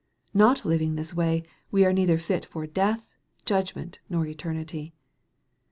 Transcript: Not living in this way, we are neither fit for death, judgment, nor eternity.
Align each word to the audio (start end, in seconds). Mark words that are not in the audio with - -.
Not 0.33 0.65
living 0.65 0.89
in 0.89 0.95
this 0.95 1.13
way, 1.13 1.43
we 1.69 1.85
are 1.85 1.93
neither 1.93 2.17
fit 2.17 2.43
for 2.43 2.65
death, 2.65 3.13
judgment, 3.45 3.99
nor 4.09 4.25
eternity. 4.25 4.95